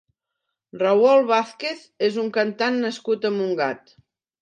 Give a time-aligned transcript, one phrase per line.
[0.83, 3.99] Raoul Vázquez és un cantant nascut a Montgat.